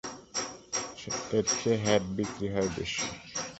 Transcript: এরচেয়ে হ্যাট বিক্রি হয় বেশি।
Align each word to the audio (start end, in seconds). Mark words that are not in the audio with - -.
এরচেয়ে 1.31 1.77
হ্যাট 1.83 2.03
বিক্রি 2.17 2.47
হয় 2.53 2.69
বেশি। 2.75 3.03